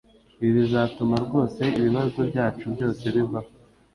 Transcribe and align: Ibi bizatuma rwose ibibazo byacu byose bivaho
Ibi 0.39 0.51
bizatuma 0.59 1.15
rwose 1.25 1.61
ibibazo 1.77 2.19
byacu 2.29 2.63
byose 2.75 3.03
bivaho 3.15 3.49